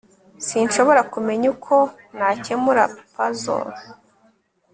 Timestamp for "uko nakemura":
1.53-2.83